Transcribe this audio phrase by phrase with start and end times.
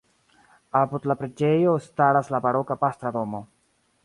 [0.79, 3.45] Apud la preĝejo staras la baroka pastra domo.